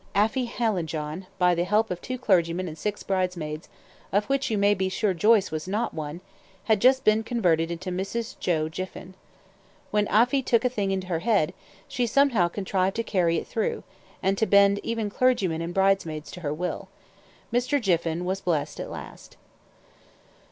[0.15, 3.69] Afy Hallijohn, by the help of two clergymen and six bridesmaids,
[4.11, 6.21] of which you may be sure Joyce was not one,
[6.63, 8.35] had just been converted into Mrs.
[8.39, 9.13] Joe Jiffin.
[9.91, 11.53] When Afy took a thing into her head,
[11.87, 13.83] she somehow contrived to carry it through,
[14.23, 16.87] and to bend even clergymen and bridesmaids to her will.
[17.53, 17.79] Mr.
[17.79, 19.37] Jiffin was blest at last.